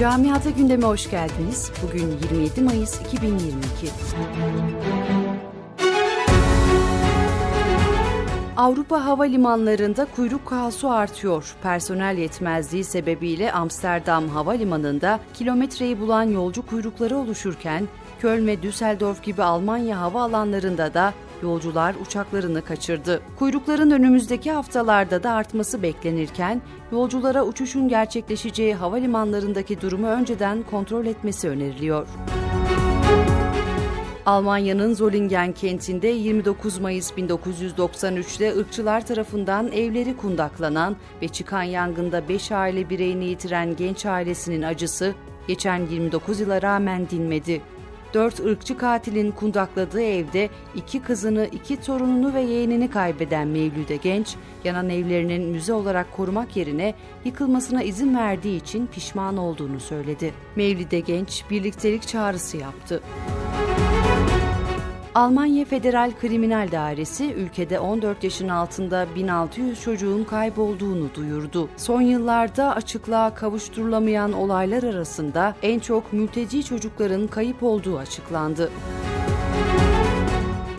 [0.00, 1.72] Camiata gündeme hoş geldiniz.
[1.82, 3.60] Bugün 27 Mayıs 2022.
[8.60, 11.54] Avrupa havalimanlarında kuyruk kaosu artıyor.
[11.62, 17.88] Personel yetmezliği sebebiyle Amsterdam Havalimanı'nda kilometreyi bulan yolcu kuyrukları oluşurken
[18.20, 23.22] Köln ve Düsseldorf gibi Almanya havaalanlarında da yolcular uçaklarını kaçırdı.
[23.38, 32.08] Kuyrukların önümüzdeki haftalarda da artması beklenirken yolculara uçuşun gerçekleşeceği havalimanlarındaki durumu önceden kontrol etmesi öneriliyor.
[34.26, 42.90] Almanya'nın Zollingen kentinde 29 Mayıs 1993'te ırkçılar tarafından evleri kundaklanan ve çıkan yangında 5 aile
[42.90, 45.14] bireyini yitiren genç ailesinin acısı
[45.48, 47.62] geçen 29 yıla rağmen dinmedi.
[48.14, 54.34] Dört ırkçı katilin kundakladığı evde iki kızını, iki torununu ve yeğenini kaybeden Mevlüde Genç,
[54.64, 60.34] yanan evlerinin müze olarak korumak yerine yıkılmasına izin verdiği için pişman olduğunu söyledi.
[60.56, 63.00] Mevlüde Genç birliktelik çağrısı yaptı.
[65.20, 71.68] Almanya Federal Kriminal Dairesi ülkede 14 yaşın altında 1600 çocuğun kaybolduğunu duyurdu.
[71.76, 78.70] Son yıllarda açıklığa kavuşturulamayan olaylar arasında en çok mülteci çocukların kayıp olduğu açıklandı.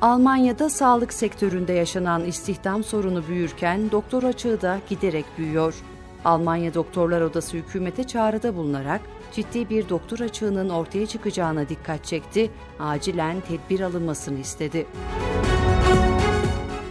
[0.00, 5.74] Almanya'da sağlık sektöründe yaşanan istihdam sorunu büyürken doktor açığı da giderek büyüyor.
[6.24, 9.00] Almanya Doktorlar Odası hükümete çağrıda bulunarak
[9.32, 12.50] ciddi bir doktor açığının ortaya çıkacağına dikkat çekti,
[12.80, 14.86] acilen tedbir alınmasını istedi.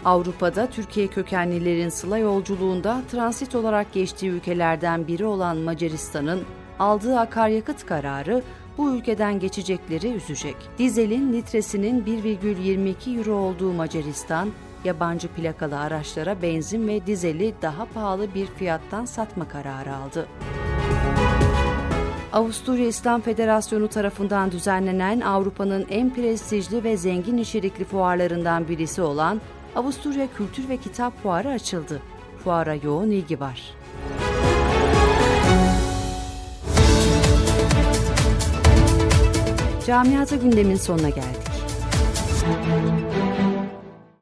[0.05, 6.43] Avrupa'da Türkiye kökenlilerin sıla yolculuğunda transit olarak geçtiği ülkelerden biri olan Macaristan'ın
[6.79, 8.43] aldığı akaryakıt kararı
[8.77, 10.55] bu ülkeden geçecekleri üzecek.
[10.77, 14.49] Dizelin litresinin 1,22 euro olduğu Macaristan,
[14.85, 20.27] yabancı plakalı araçlara benzin ve dizeli daha pahalı bir fiyattan satma kararı aldı.
[22.33, 29.41] Avusturya İslam Federasyonu tarafından düzenlenen Avrupa'nın en prestijli ve zengin içerikli fuarlarından birisi olan
[29.75, 32.01] Avusturya Kültür ve Kitap Fuarı açıldı.
[32.43, 33.61] Fuara yoğun ilgi var.
[39.85, 41.45] Camiata gündemin sonuna geldik.